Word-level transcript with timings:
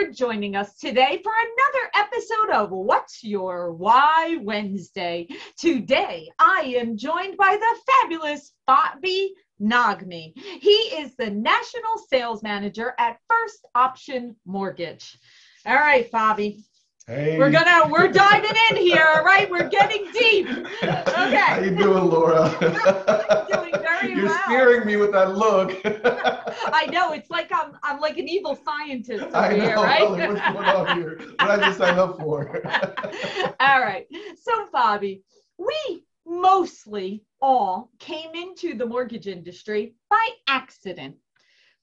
for 0.00 0.10
joining 0.12 0.56
us 0.56 0.76
today 0.76 1.20
for 1.22 1.32
another 1.32 2.06
episode 2.06 2.50
of 2.54 2.70
What's 2.70 3.22
Your 3.22 3.72
Why 3.72 4.38
Wednesday. 4.40 5.28
Today, 5.58 6.30
I 6.38 6.74
am 6.78 6.96
joined 6.96 7.36
by 7.36 7.58
the 7.60 7.92
fabulous 7.92 8.52
Bobby 8.66 9.34
Nagmi. 9.60 10.32
He 10.36 10.70
is 10.70 11.14
the 11.16 11.30
National 11.30 11.98
Sales 12.08 12.42
Manager 12.42 12.94
at 12.98 13.18
First 13.28 13.66
Option 13.74 14.36
Mortgage. 14.46 15.18
All 15.66 15.74
right, 15.74 16.10
Bobby. 16.10 16.64
Hey. 17.10 17.38
We're 17.38 17.50
gonna 17.50 17.88
we're 17.90 18.06
diving 18.06 18.52
in 18.70 18.76
here, 18.76 19.04
all 19.16 19.24
right? 19.24 19.50
We're 19.50 19.68
getting 19.68 20.06
deep. 20.12 20.46
Okay. 20.46 21.38
How 21.40 21.58
you 21.58 21.74
doing, 21.74 22.04
Laura? 22.04 22.56
doing 23.52 23.72
very 23.82 24.14
You're 24.14 24.26
well. 24.26 24.38
scaring 24.44 24.86
me 24.86 24.94
with 24.94 25.10
that 25.10 25.36
look. 25.36 25.72
I 25.84 26.86
know 26.86 27.10
it's 27.10 27.28
like 27.28 27.50
I'm 27.52 27.76
I'm 27.82 27.98
like 27.98 28.18
an 28.18 28.28
evil 28.28 28.56
scientist 28.64 29.24
over 29.24 29.36
I 29.36 29.56
know. 29.56 29.64
here, 29.64 29.74
right? 29.74 30.08
What's 30.08 30.20
going 30.20 30.68
on 30.68 30.96
here? 30.98 31.18
What 31.18 31.38
did 31.40 31.50
I 31.50 31.56
just 31.56 31.78
sign 31.78 31.98
up 31.98 32.16
for? 32.16 32.62
all 33.58 33.80
right. 33.80 34.06
So, 34.40 34.68
Bobby, 34.72 35.24
we 35.58 36.04
mostly 36.24 37.24
all 37.42 37.90
came 37.98 38.36
into 38.36 38.74
the 38.76 38.86
mortgage 38.86 39.26
industry 39.26 39.96
by 40.10 40.28
accident, 40.46 41.16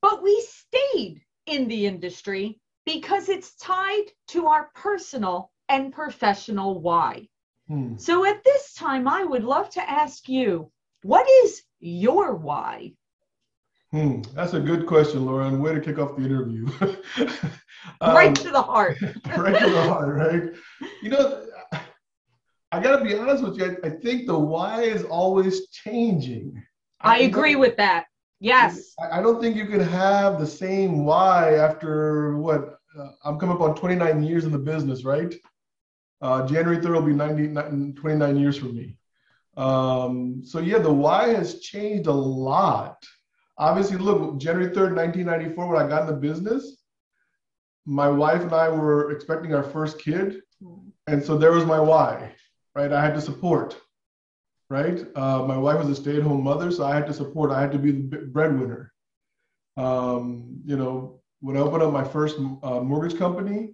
but 0.01 0.23
we 0.23 0.41
stayed 0.47 1.19
in 1.47 1.67
the 1.67 1.85
industry 1.85 2.61
because 2.87 3.27
it's 3.27 3.53
tied 3.57 4.05
to 4.29 4.47
our 4.47 4.71
personal 4.73 5.51
and 5.67 5.91
professional 5.93 6.79
why. 6.79 7.27
Hmm. 7.67 7.97
So, 7.97 8.25
at 8.25 8.43
this 8.45 8.73
time, 8.73 9.07
I 9.09 9.23
would 9.25 9.43
love 9.43 9.69
to 9.71 9.87
ask 9.87 10.29
you 10.29 10.71
what 11.03 11.27
is 11.43 11.61
your 11.81 12.33
why? 12.33 12.93
Hmm. 13.91 14.21
That's 14.33 14.53
a 14.53 14.59
good 14.59 14.87
question, 14.87 15.25
Laura, 15.25 15.47
and 15.47 15.61
way 15.61 15.73
to 15.73 15.81
kick 15.81 15.99
off 15.99 16.15
the 16.15 16.23
interview. 16.23 16.65
right 18.01 18.27
Um, 18.29 18.33
to 18.33 18.51
the 18.51 18.61
heart. 18.61 18.97
right 19.37 19.59
to 19.59 19.69
the 19.69 19.83
heart, 19.83 20.15
right? 20.15 20.43
You 21.03 21.09
know, 21.09 21.45
I 22.71 22.79
got 22.81 22.97
to 22.99 23.03
be 23.03 23.15
honest 23.15 23.43
with 23.43 23.57
you. 23.57 23.65
I, 23.83 23.87
I 23.87 23.89
think 23.89 24.27
the 24.27 24.37
why 24.39 24.83
is 24.83 25.03
always 25.03 25.67
changing. 25.69 26.61
I 27.01 27.19
agree 27.19 27.51
don't- 27.53 27.61
with 27.61 27.77
that. 27.77 28.05
Yes. 28.39 28.93
I 29.11 29.21
don't 29.21 29.41
think 29.41 29.55
you 29.55 29.65
can 29.65 29.79
have 29.79 30.39
the 30.39 30.47
same 30.47 31.05
why 31.05 31.55
after 31.55 32.37
what 32.37 32.79
uh, 32.97 33.09
I'm 33.23 33.39
coming 33.39 33.55
up 33.55 33.61
on 33.61 33.75
29 33.75 34.23
years 34.23 34.45
in 34.45 34.51
the 34.51 34.59
business, 34.59 35.03
right? 35.03 35.33
Uh, 36.21 36.47
January 36.47 36.77
3rd 36.77 36.93
will 36.93 37.01
be 37.01 37.13
90, 37.13 37.93
29 37.93 38.37
years 38.37 38.57
for 38.57 38.65
me. 38.65 38.97
Um, 39.55 40.43
so 40.45 40.59
yeah, 40.59 40.77
the 40.77 40.93
why 40.93 41.29
has 41.29 41.59
changed 41.59 42.07
a 42.07 42.13
lot. 42.13 43.03
Obviously, 43.57 43.97
look, 43.97 44.39
January 44.39 44.69
3rd, 44.69 44.95
1994, 44.95 45.67
when 45.67 45.83
I 45.83 45.87
got 45.87 46.01
in 46.01 46.07
the 46.07 46.13
business, 46.13 46.77
my 47.85 48.07
wife 48.09 48.41
and 48.41 48.53
I 48.53 48.69
were 48.69 49.11
expecting 49.11 49.55
our 49.55 49.63
first 49.63 49.99
kid. 49.99 50.41
And 51.07 51.23
so 51.23 51.37
there 51.37 51.51
was 51.51 51.65
my 51.65 51.79
why, 51.79 52.33
right? 52.75 52.91
I 52.91 53.03
had 53.03 53.15
to 53.15 53.21
support, 53.21 53.77
right? 54.69 55.05
Uh, 55.15 55.43
my 55.43 55.57
wife 55.57 55.79
was 55.79 55.89
a 55.89 55.95
stay 55.95 56.17
at 56.17 56.23
home 56.23 56.43
mother, 56.43 56.71
so 56.71 56.85
I 56.85 56.95
had 56.95 57.07
to 57.07 57.13
support, 57.13 57.51
I 57.51 57.61
had 57.61 57.71
to 57.71 57.79
be 57.79 57.91
the 57.91 58.17
breadwinner. 58.17 58.91
Um, 59.77 60.61
you 60.65 60.75
know, 60.75 61.21
when 61.39 61.55
I 61.55 61.59
opened 61.59 61.83
up 61.83 61.93
my 61.93 62.03
first 62.03 62.37
uh, 62.37 62.81
mortgage 62.81 63.17
company, 63.17 63.73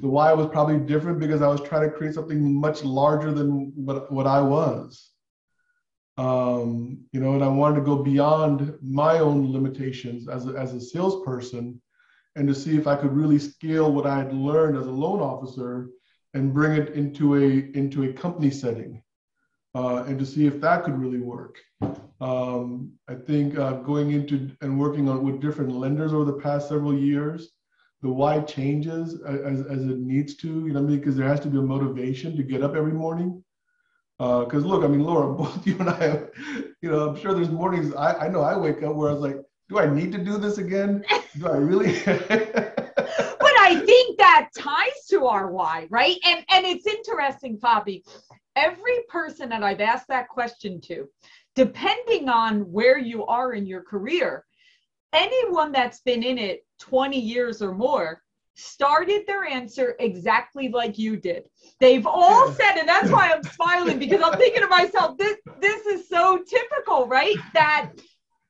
the 0.00 0.08
why 0.08 0.32
was 0.32 0.48
probably 0.48 0.78
different 0.78 1.20
because 1.20 1.42
I 1.42 1.48
was 1.48 1.60
trying 1.60 1.88
to 1.88 1.96
create 1.96 2.14
something 2.14 2.54
much 2.54 2.82
larger 2.82 3.32
than 3.32 3.72
what, 3.74 4.10
what 4.12 4.26
I 4.26 4.40
was. 4.40 5.10
Um, 6.18 7.04
you 7.12 7.20
know, 7.20 7.34
and 7.34 7.44
I 7.44 7.48
wanted 7.48 7.76
to 7.76 7.82
go 7.82 8.02
beyond 8.02 8.74
my 8.82 9.18
own 9.20 9.50
limitations 9.50 10.28
as 10.28 10.46
a, 10.46 10.50
as 10.50 10.74
a 10.74 10.80
salesperson 10.80 11.80
and 12.36 12.48
to 12.48 12.54
see 12.54 12.76
if 12.76 12.86
I 12.86 12.96
could 12.96 13.12
really 13.12 13.38
scale 13.38 13.92
what 13.92 14.06
I 14.06 14.18
had 14.18 14.32
learned 14.32 14.76
as 14.76 14.86
a 14.86 14.90
loan 14.90 15.20
officer 15.20 15.88
and 16.34 16.52
bring 16.52 16.72
it 16.72 16.90
into 16.90 17.36
a 17.36 17.76
into 17.76 18.04
a 18.04 18.12
company 18.12 18.50
setting 18.50 19.02
uh, 19.74 20.04
and 20.06 20.18
to 20.18 20.26
see 20.26 20.46
if 20.46 20.60
that 20.60 20.84
could 20.84 20.98
really 20.98 21.20
work. 21.20 21.58
Um, 22.20 22.92
I 23.08 23.14
think 23.14 23.58
uh, 23.58 23.74
going 23.74 24.12
into 24.12 24.50
and 24.60 24.78
working 24.78 25.08
on 25.08 25.24
with 25.24 25.40
different 25.40 25.72
lenders 25.72 26.12
over 26.12 26.24
the 26.24 26.40
past 26.40 26.68
several 26.68 26.96
years, 26.96 27.50
the 28.02 28.08
why 28.08 28.40
changes 28.40 29.20
as, 29.22 29.60
as 29.66 29.84
it 29.84 29.98
needs 29.98 30.36
to, 30.36 30.66
you 30.66 30.72
know, 30.72 30.82
because 30.82 31.16
there 31.16 31.26
has 31.26 31.40
to 31.40 31.48
be 31.48 31.58
a 31.58 31.62
motivation 31.62 32.36
to 32.36 32.42
get 32.42 32.62
up 32.62 32.74
every 32.74 32.92
morning. 32.92 33.42
Because 34.18 34.64
look, 34.64 34.84
I 34.84 34.86
mean, 34.88 35.02
Laura, 35.02 35.34
both 35.36 35.66
you 35.66 35.76
and 35.78 35.90
I, 35.90 36.22
you 36.80 36.90
know, 36.90 37.08
I'm 37.08 37.16
sure 37.16 37.34
there's 37.34 37.50
mornings 37.50 37.94
I, 37.94 38.26
I 38.26 38.28
know 38.28 38.42
I 38.42 38.56
wake 38.56 38.82
up 38.82 38.94
where 38.94 39.10
I 39.10 39.14
was 39.14 39.22
like, 39.22 39.36
do 39.68 39.78
I 39.78 39.86
need 39.86 40.12
to 40.12 40.18
do 40.18 40.36
this 40.36 40.58
again? 40.58 41.04
Do 41.38 41.48
I 41.48 41.56
really? 41.56 41.98
but 42.04 43.54
I 43.58 43.82
think 43.86 44.18
that 44.18 44.50
ties 44.56 45.06
to 45.10 45.26
our 45.26 45.50
why, 45.50 45.86
right? 45.90 46.16
And 46.26 46.44
and 46.50 46.66
it's 46.66 46.86
interesting, 46.86 47.58
Fabi. 47.58 48.02
Every 48.56 49.00
person 49.08 49.48
that 49.50 49.62
I've 49.62 49.80
asked 49.80 50.08
that 50.08 50.28
question 50.28 50.80
to, 50.82 51.08
depending 51.54 52.28
on 52.28 52.70
where 52.70 52.98
you 52.98 53.26
are 53.26 53.52
in 53.52 53.66
your 53.66 53.82
career, 53.82 54.44
anyone 55.12 55.72
that's 55.72 56.00
been 56.00 56.22
in 56.22 56.38
it 56.38 56.66
20 56.80 57.18
years 57.18 57.62
or 57.62 57.72
more 57.72 58.22
started 58.54 59.22
their 59.26 59.44
answer 59.44 59.96
exactly 59.98 60.68
like 60.68 60.98
you 60.98 61.16
did. 61.16 61.44
They've 61.80 62.06
all 62.06 62.52
said, 62.52 62.76
and 62.76 62.88
that's 62.88 63.10
why 63.10 63.30
I'm 63.32 63.42
smiling 63.42 63.98
because 63.98 64.20
I'm 64.22 64.38
thinking 64.38 64.62
to 64.62 64.68
myself, 64.68 65.16
this 65.16 65.38
this 65.60 65.86
is 65.86 66.08
so 66.08 66.42
typical, 66.46 67.06
right? 67.06 67.36
That 67.54 67.92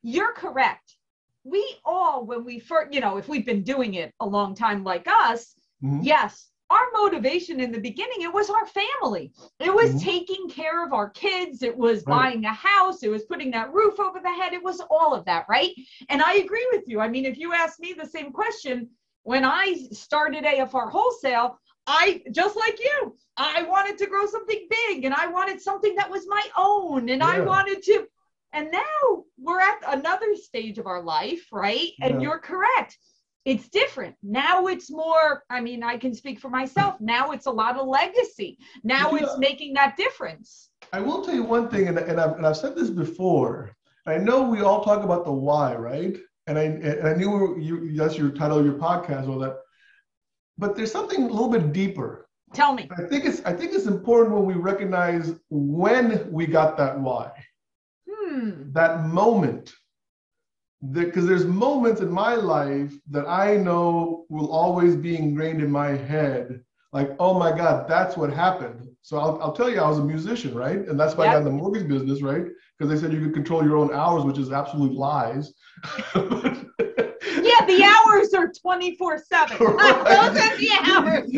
you're 0.03 0.33
correct. 0.33 0.97
We 1.45 1.65
all, 1.85 2.25
when 2.25 2.45
we 2.45 2.59
first, 2.59 2.93
you 2.93 3.01
know, 3.01 3.17
if 3.17 3.29
we've 3.29 3.47
been 3.47 3.63
doing 3.63 3.95
it 3.95 4.13
a 4.21 4.27
long 4.27 4.55
time 4.55 4.83
like 4.83 5.07
us, 5.09 5.55
Mhm. 5.83 6.01
yes, 6.03 6.49
our 6.73 6.87
motivation 7.03 7.61
in 7.61 7.71
the 7.71 7.81
beginning, 7.81 8.23
it 8.23 8.33
was 8.33 8.49
our 8.51 8.67
family. 8.67 9.33
It 9.61 9.75
was 9.75 9.91
Mhm. 9.95 10.03
taking 10.03 10.49
care 10.49 10.85
of 10.85 10.93
our 10.93 11.11
kids. 11.11 11.63
It 11.63 11.77
was 11.77 11.99
Right. 11.99 12.17
buying 12.17 12.45
a 12.45 12.53
house. 12.53 13.03
It 13.03 13.11
was 13.11 13.25
putting 13.25 13.51
that 13.53 13.73
roof 13.73 14.01
over 14.01 14.21
the 14.21 14.33
head. 14.41 14.53
It 14.55 14.63
was 14.63 14.81
all 14.91 15.13
of 15.15 15.25
that, 15.27 15.45
right? 15.49 15.73
And 16.09 16.23
I 16.23 16.35
agree 16.45 16.67
with 16.73 16.85
you. 16.89 17.01
I 17.01 17.09
mean, 17.09 17.27
if 17.27 17.37
you 17.39 17.53
ask 17.53 17.79
me 17.79 17.93
the 17.93 18.07
same 18.07 18.33
question, 18.33 18.91
when 19.25 19.45
I 19.45 19.75
started 19.93 20.45
AFR 20.45 20.89
Wholesale, 20.89 21.59
I 21.87 22.23
just 22.31 22.57
like 22.57 22.79
you, 22.81 23.17
I 23.37 23.63
wanted 23.63 23.99
to 23.99 24.07
grow 24.07 24.27
something 24.27 24.67
big 24.71 25.05
and 25.05 25.15
I 25.15 25.27
wanted 25.27 25.61
something 25.61 25.95
that 25.97 26.11
was 26.11 26.27
my 26.29 26.45
own 26.57 27.09
and 27.09 27.23
I 27.23 27.41
wanted 27.41 27.83
to. 27.85 28.07
And 28.53 28.71
now 28.71 29.25
we're 29.39 29.61
at 29.61 29.79
another 29.87 30.37
stage 30.37 30.79
of 30.79 30.87
our 30.87 31.03
life, 31.03 31.49
right? 31.53 31.91
And 32.03 32.21
you're 32.23 32.39
correct. 32.39 32.99
It's 33.45 33.69
different. 33.69 34.15
Now 34.23 34.67
it's 34.67 34.91
more, 34.91 35.43
I 35.51 35.61
mean, 35.61 35.83
I 35.83 35.97
can 35.97 36.15
speak 36.15 36.39
for 36.39 36.49
myself. 36.49 37.01
Now 37.01 37.33
it's 37.33 37.47
a 37.47 37.51
lot 37.51 37.77
of 37.77 37.89
legacy. 37.89 38.59
Now 38.85 39.13
Yeah. 39.13 39.25
it's 39.25 39.39
making 39.39 39.75
that 39.75 39.97
difference. 39.97 40.71
I 40.93 41.01
will 41.01 41.25
tell 41.25 41.35
you 41.35 41.43
one 41.43 41.69
thing, 41.69 41.89
and, 41.89 41.99
and, 41.99 42.21
I've, 42.21 42.37
and 42.37 42.47
I've 42.47 42.57
said 42.57 42.77
this 42.77 42.91
before. 42.91 43.75
I 44.07 44.19
know 44.19 44.43
we 44.43 44.61
all 44.63 44.85
talk 44.85 45.03
about 45.03 45.25
the 45.25 45.33
why, 45.33 45.75
right? 45.75 46.17
And 46.47 46.59
I, 46.59 46.63
and 46.63 47.09
I 47.09 47.15
knew 47.15 47.59
you, 47.59 47.97
that's 47.97 48.17
your 48.19 48.31
title 48.31 48.59
of 48.59 48.65
your 48.65 48.75
podcast, 48.75 49.29
all 49.29 49.39
that. 49.41 49.59
But 50.59 50.77
there's 50.77 50.93
something 50.93 51.23
a 51.23 51.27
little 51.29 51.49
bit 51.49 51.73
deeper. 51.73 52.29
Tell 52.53 52.75
me. 52.75 52.89
I 52.97 53.03
think 53.09 53.25
it's 53.25 53.41
I 53.47 53.53
think 53.55 53.73
it's 53.73 53.87
important 53.87 54.35
when 54.37 54.45
we 54.45 54.55
recognize 54.55 55.35
when 55.49 56.31
we 56.31 56.47
got 56.47 56.77
that 56.77 57.01
why, 57.01 57.31
Hmm. 58.11 58.73
that 58.73 59.07
moment. 59.07 59.73
Because 60.91 61.27
there's 61.27 61.45
moments 61.45 62.01
in 62.01 62.11
my 62.11 62.35
life 62.35 62.93
that 63.11 63.29
I 63.29 63.57
know 63.57 64.25
will 64.29 64.51
always 64.51 64.97
be 64.97 65.17
ingrained 65.17 65.63
in 65.63 65.71
my 65.71 65.91
head. 65.91 66.61
Like, 66.93 67.11
oh 67.21 67.39
my 67.39 67.57
God, 67.57 67.89
that's 67.89 68.17
what 68.17 68.33
happened. 68.33 68.89
So 69.01 69.19
I'll, 69.19 69.41
I'll 69.41 69.53
tell 69.53 69.71
you, 69.71 69.81
I 69.81 69.89
was 69.89 69.99
a 69.99 70.05
musician, 70.05 70.55
right? 70.55 70.87
And 70.87 70.99
that's 70.99 71.17
why 71.17 71.27
I 71.27 71.33
got 71.33 71.39
in 71.39 71.45
the 71.45 71.51
mortgage 71.51 71.89
business, 71.89 72.21
right? 72.21 72.45
Because 72.79 72.93
they 72.93 73.01
said 73.01 73.13
you 73.13 73.21
could 73.21 73.35
control 73.35 73.65
your 73.65 73.77
own 73.77 73.93
hours, 73.95 74.25
which 74.25 74.39
is 74.39 74.53
absolute 74.53 74.93
lies. 74.93 75.53
Yeah, 76.15 77.67
the 77.67 77.85
hours 78.07 78.35
are 78.35 78.53
24 78.53 79.19
7. 79.19 79.57
Those 79.59 79.77
are 79.79 80.57
the 80.57 80.71
hours. 80.83 81.33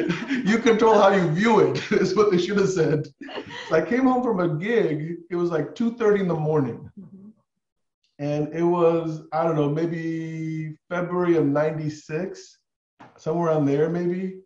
you 0.47 0.58
control 0.58 0.99
how 0.99 1.11
you 1.11 1.29
view 1.31 1.61
it, 1.61 1.93
is 1.93 2.17
what 2.17 2.31
they 2.31 2.38
should 2.38 2.58
have 2.58 2.70
said. 2.70 3.06
So 3.69 3.76
I 3.76 3.82
came 3.82 4.05
home 4.05 4.23
from 4.23 4.40
a 4.40 4.56
gig, 4.56 5.17
it 5.31 5.37
was 5.37 5.50
like 5.50 5.75
2:30 5.75 6.20
in 6.20 6.29
the 6.29 6.35
morning. 6.35 6.90
And 8.19 8.55
it 8.55 8.62
was, 8.62 9.22
I 9.32 9.43
don't 9.43 9.56
know, 9.56 9.69
maybe 9.69 10.76
February 10.88 11.37
of 11.37 11.46
96, 11.46 12.58
somewhere 13.16 13.49
around 13.49 13.66
there, 13.66 13.90
maybe. 13.90 14.40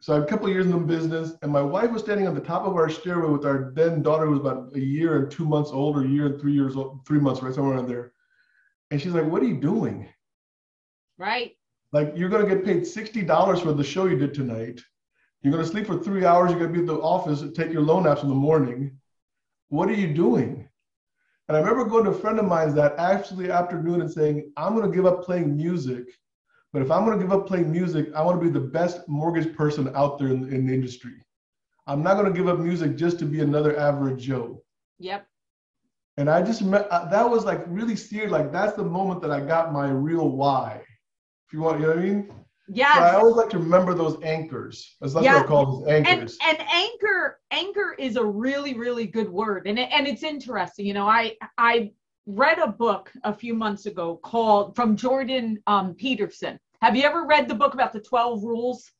So 0.00 0.12
I 0.12 0.16
had 0.16 0.24
a 0.24 0.26
couple 0.26 0.46
of 0.46 0.52
years 0.52 0.66
in 0.66 0.72
the 0.72 0.78
business, 0.78 1.32
and 1.42 1.52
my 1.52 1.62
wife 1.62 1.90
was 1.90 2.02
standing 2.02 2.26
on 2.26 2.34
the 2.34 2.40
top 2.40 2.66
of 2.66 2.74
our 2.74 2.88
stairway 2.88 3.30
with 3.30 3.46
our 3.46 3.72
then 3.74 4.02
daughter, 4.02 4.26
who 4.26 4.32
was 4.32 4.40
about 4.40 4.74
a 4.74 4.80
year 4.80 5.16
and 5.18 5.30
two 5.30 5.44
months 5.44 5.70
old, 5.70 5.96
or 5.96 6.02
a 6.02 6.08
year 6.08 6.26
and 6.26 6.40
three 6.40 6.52
years 6.52 6.76
old, 6.76 7.06
three 7.06 7.20
months, 7.20 7.40
right, 7.40 7.54
somewhere 7.54 7.76
around 7.76 7.88
there. 7.88 8.12
And 8.90 9.00
she's 9.00 9.12
like, 9.12 9.26
What 9.26 9.42
are 9.42 9.46
you 9.46 9.60
doing? 9.60 10.08
Right. 11.18 11.52
Like, 11.92 12.14
you're 12.16 12.28
going 12.28 12.48
to 12.48 12.54
get 12.54 12.64
paid 12.64 12.82
$60 12.82 13.62
for 13.62 13.72
the 13.72 13.84
show 13.84 14.06
you 14.06 14.18
did 14.18 14.34
tonight. 14.34 14.80
You're 15.42 15.52
going 15.52 15.64
to 15.64 15.70
sleep 15.70 15.86
for 15.86 16.02
three 16.02 16.24
hours. 16.24 16.50
You're 16.50 16.58
going 16.58 16.72
to 16.72 16.78
be 16.78 16.84
at 16.84 16.86
the 16.86 17.00
office 17.00 17.42
and 17.42 17.54
take 17.54 17.72
your 17.72 17.82
loan 17.82 18.04
apps 18.04 18.22
in 18.22 18.28
the 18.28 18.34
morning. 18.34 18.98
What 19.68 19.88
are 19.88 19.94
you 19.94 20.12
doing? 20.14 20.68
And 21.48 21.56
I 21.56 21.60
remember 21.60 21.84
going 21.84 22.04
to 22.04 22.10
a 22.10 22.14
friend 22.14 22.38
of 22.38 22.46
mine 22.46 22.74
that 22.76 22.94
actually 22.98 23.50
afternoon 23.50 24.00
and 24.00 24.10
saying, 24.10 24.52
I'm 24.56 24.74
going 24.74 24.90
to 24.90 24.96
give 24.96 25.06
up 25.06 25.24
playing 25.24 25.56
music 25.56 26.06
But 26.72 26.82
if 26.82 26.90
I'm 26.90 27.04
going 27.04 27.18
to 27.18 27.24
give 27.24 27.32
up 27.32 27.46
playing 27.46 27.70
music, 27.70 28.08
I 28.14 28.22
want 28.22 28.40
to 28.40 28.46
be 28.46 28.52
the 28.52 28.60
best 28.66 29.06
mortgage 29.08 29.54
person 29.54 29.90
out 29.94 30.18
there 30.18 30.28
in, 30.28 30.52
in 30.52 30.66
the 30.66 30.74
industry. 30.74 31.14
I'm 31.86 32.02
not 32.02 32.14
going 32.14 32.32
to 32.32 32.38
give 32.38 32.48
up 32.48 32.58
music 32.60 32.96
just 32.96 33.18
to 33.20 33.26
be 33.26 33.40
another 33.40 33.78
average 33.78 34.22
Joe. 34.22 34.62
Yep. 34.98 35.26
And 36.16 36.30
I 36.30 36.42
just 36.42 36.62
met, 36.62 36.88
uh, 36.90 37.08
that 37.10 37.28
was 37.28 37.44
like 37.44 37.64
really 37.66 37.96
seared. 37.96 38.30
Like 38.30 38.52
that's 38.52 38.74
the 38.74 38.84
moment 38.84 39.22
that 39.22 39.30
I 39.30 39.40
got 39.40 39.72
my 39.72 39.90
real 39.90 40.28
why. 40.30 40.82
If 41.46 41.52
you 41.52 41.60
want, 41.60 41.80
you 41.80 41.86
know 41.86 41.94
what 41.94 41.98
I 41.98 42.02
mean? 42.02 42.32
Yes. 42.74 42.96
I 42.96 43.16
always 43.16 43.36
like 43.36 43.50
to 43.50 43.58
remember 43.58 43.92
those 43.92 44.16
anchors. 44.22 44.96
That's, 45.00 45.12
what 45.14 45.26
I 45.26 45.42
call 45.42 45.80
those 45.80 45.88
anchors. 45.88 46.38
and 46.42 46.58
and 46.58 46.68
anchor 46.68 47.38
anchor 47.50 47.94
is 47.98 48.16
a 48.16 48.24
really 48.24 48.74
really 48.74 49.06
good 49.06 49.28
word 49.28 49.66
and 49.66 49.78
it, 49.78 49.88
and 49.92 50.06
it's 50.06 50.22
interesting 50.22 50.86
you 50.86 50.94
know 50.94 51.06
i 51.06 51.36
i 51.58 51.90
read 52.26 52.58
a 52.58 52.68
book 52.68 53.12
a 53.24 53.34
few 53.34 53.54
months 53.54 53.86
ago 53.86 54.18
called 54.22 54.74
from 54.74 54.96
jordan 54.96 55.58
um, 55.66 55.94
peterson 55.94 56.58
have 56.82 56.96
you 56.96 57.04
ever 57.04 57.24
read 57.24 57.48
the 57.48 57.54
book 57.54 57.74
about 57.74 57.92
the 57.92 58.00
12 58.00 58.42
rules? 58.42 58.90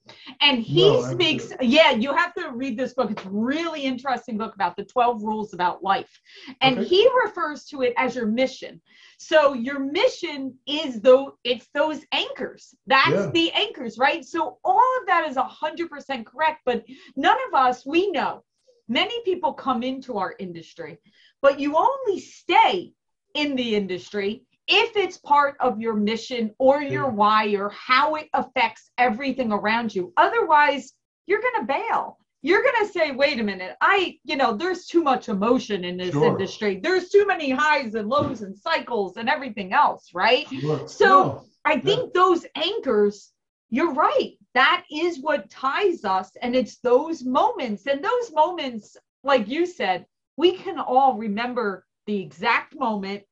And 0.40 0.58
he 0.62 0.82
No, 0.84 1.02
speaks 1.02 1.52
yeah 1.61 1.90
you 1.90 2.14
have 2.14 2.32
to 2.34 2.50
read 2.50 2.79
this 2.79 2.94
book. 2.94 3.11
It's 3.11 3.25
a 3.25 3.31
really 3.31 3.82
interesting 3.82 4.38
book 4.38 4.55
about 4.55 4.76
the 4.76 4.84
12 4.84 5.23
rules 5.23 5.52
about 5.52 5.82
life. 5.82 6.20
And 6.61 6.79
Okay. 6.79 6.87
he 6.88 7.08
refers 7.25 7.64
to 7.67 7.82
it 7.82 7.93
as 7.96 8.14
your 8.14 8.26
mission. 8.26 8.81
So 9.19 9.52
your 9.55 9.81
mission 9.81 10.55
is 10.67 11.00
though 11.00 11.38
it's 11.44 11.69
those 11.75 12.00
anchors. 12.12 12.75
That's 12.87 13.26
Yeah. 13.26 13.31
the 13.32 13.52
anchors 13.52 13.99
right? 13.99 14.25
So 14.25 14.58
all 14.64 14.90
of 15.00 15.06
that 15.06 15.28
is 15.28 15.37
100% 15.37 16.25
correct 16.26 16.61
but 16.64 16.85
none 17.17 17.38
of 17.49 17.55
us 17.55 17.85
we 17.85 18.11
know. 18.12 18.44
Many 18.88 19.23
people 19.25 19.52
come 19.55 19.82
into 19.82 20.19
our 20.19 20.35
industry 20.38 20.99
but 21.40 21.58
you 21.58 21.76
only 21.76 22.20
stay 22.20 22.93
in 23.35 23.56
the 23.56 23.75
industry 23.75 24.44
if 24.69 24.97
it's 24.97 25.19
part 25.19 25.56
of 25.61 25.81
your 25.81 25.94
mission 25.94 26.55
or 26.59 26.81
your 26.82 27.09
why 27.11 27.49
or 27.56 27.69
how 27.70 28.14
it 28.14 28.29
affects 28.32 28.91
everything 28.99 29.53
around 29.53 29.94
you 29.94 30.12
otherwise 30.17 30.93
you're 31.26 31.41
going 31.41 31.61
to 31.61 31.67
bail 31.67 32.19
you're 32.43 32.62
going 32.62 32.87
to 32.87 32.93
say 32.93 33.11
wait 33.11 33.41
a 33.41 33.43
minute 33.43 33.76
i 33.81 34.17
you 34.25 34.37
know 34.37 34.56
there's 34.56 34.87
too 34.87 35.03
much 35.03 35.29
emotion 35.29 35.85
in 35.85 35.97
this 35.97 36.12
Sure. 36.12 36.26
industry 36.26 36.79
there's 36.82 37.09
too 37.09 37.26
many 37.26 37.50
highs 37.50 37.94
and 37.94 38.09
lows 38.09 38.43
and 38.43 38.56
cycles 38.56 39.17
and 39.17 39.29
everything 39.29 39.73
else 39.73 40.11
right 40.14 40.47
Sure. 40.49 40.87
so- 40.88 41.06
No. 41.25 41.44
I 41.64 41.79
think 41.79 42.12
those 42.12 42.44
anchors, 42.56 43.31
you're 43.70 43.94
right. 43.94 44.32
That 44.55 44.82
is 44.91 45.20
what 45.20 45.49
ties 45.49 46.05
us. 46.05 46.32
And 46.43 46.56
it's 46.56 46.79
those 46.79 47.23
moments. 47.25 47.87
And 47.87 48.03
those 48.05 48.32
moments, 48.32 48.97
like 49.23 49.47
you 49.47 49.64
said, 49.67 50.05
we 50.37 50.56
can 50.56 50.81
all 50.81 51.14
remember 51.17 51.87
the 52.09 52.19
exact 52.20 52.76
moment. 52.76 53.23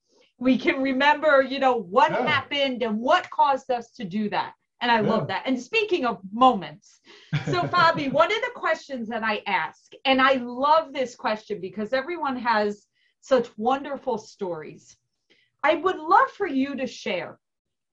We 0.41 0.59
can 0.59 0.83
remember, 0.83 1.43
you 1.43 1.59
know, 1.61 1.77
what 1.77 2.11
Yeah. 2.11 2.27
happened 2.27 2.83
and 2.83 2.99
what 2.99 3.31
caused 3.31 3.71
us 3.71 3.93
to 3.93 4.05
do 4.05 4.31
that. 4.31 4.55
And 4.81 4.91
I 4.91 5.01
Yeah. 5.01 5.09
love 5.11 5.29
that. 5.29 5.43
And 5.47 5.61
speaking 5.61 6.07
of 6.07 6.21
moments, 6.33 7.01
so 7.45 7.63
Fabi, 7.75 8.11
one 8.11 8.33
of 8.33 8.41
the 8.43 8.53
questions 8.55 9.09
that 9.09 9.23
I 9.23 9.43
ask, 9.47 9.93
and 10.07 10.21
I 10.21 10.35
love 10.35 10.93
this 10.93 11.15
question 11.15 11.61
because 11.61 11.93
everyone 11.93 12.37
has 12.37 12.87
such 13.21 13.47
wonderful 13.59 14.17
stories. 14.19 14.97
I 15.63 15.75
would 15.75 15.99
love 15.99 16.31
for 16.31 16.47
you 16.47 16.75
to 16.77 16.87
share. 16.87 17.39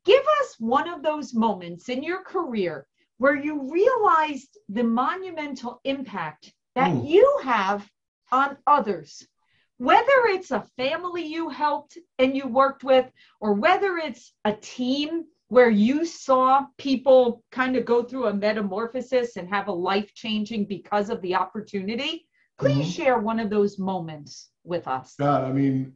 Give 0.06 0.24
us 0.42 0.56
one 0.58 0.88
of 0.88 1.04
those 1.04 1.34
moments 1.34 1.90
in 1.90 2.02
your 2.02 2.24
career 2.24 2.88
where 3.18 3.36
you 3.36 3.70
realized 3.70 4.58
the 4.70 4.84
monumental 4.84 5.82
impact 5.84 6.54
that 6.76 6.92
Mm. 6.92 7.10
you 7.10 7.40
have 7.44 7.90
on 8.32 8.58
others. 8.66 9.28
Whether 9.78 10.26
it's 10.28 10.52
a 10.52 10.66
family 10.76 11.26
you 11.26 11.50
helped 11.50 11.98
and 12.18 12.36
you 12.36 12.48
worked 12.48 12.84
with, 12.84 13.06
or 13.40 13.54
whether 13.54 13.98
it's 13.98 14.34
a 14.44 14.54
team 14.54 15.26
where 15.50 15.70
you 15.70 16.06
saw 16.06 16.66
people 16.78 17.44
kind 17.52 17.76
of 17.76 17.86
go 17.86 18.04
through 18.04 18.26
a 18.28 18.34
metamorphosis 18.34 19.38
and 19.38 19.48
have 19.50 19.68
a 19.68 19.72
life 19.72 20.14
changing 20.14 20.66
because 20.66 21.10
of 21.10 21.22
the 21.22 21.36
opportunity, 21.36 22.28
please 22.60 22.88
Mhm. 22.88 22.96
share 22.96 23.20
one 23.20 23.40
of 23.40 23.50
those 23.50 23.78
moments 23.80 24.50
with 24.64 24.88
us. 24.88 25.16
God, 25.18 25.44
I 25.46 25.54
mean, 25.54 25.94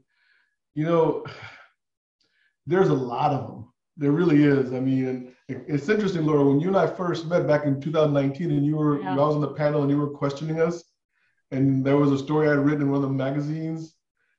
you 0.76 0.86
know, 0.86 1.26
there's 2.68 2.90
a 2.90 2.94
lot 2.94 3.32
of 3.34 3.48
them. 3.48 3.74
There 3.98 4.12
really 4.12 4.44
is. 4.44 4.72
I 4.74 4.80
mean, 4.80 5.36
it's 5.50 5.90
interesting, 5.90 6.26
Laura, 6.26 6.46
when 6.46 6.62
you 6.62 6.70
and 6.70 6.78
I 6.78 6.88
first 6.88 7.28
met 7.28 7.46
back 7.46 7.66
in 7.66 7.82
2019 7.82 8.52
and 8.52 8.66
you 8.66 8.78
were, 8.78 9.02
Yeah. 9.02 9.14
I 9.14 9.16
was 9.18 9.36
on 9.36 9.42
the 9.42 9.54
panel 9.54 9.82
and 9.82 9.92
you 9.92 9.98
were 9.98 10.10
questioning 10.12 10.62
us, 10.62 10.84
and 11.52 11.86
there 11.86 11.98
was 11.98 12.12
a 12.12 12.18
story 12.18 12.48
I 12.48 12.52
had 12.52 12.66
written 12.66 12.84
in 12.84 12.92
one 12.92 13.04
of 13.04 13.10
the 13.10 13.16
magazines. 13.16 13.96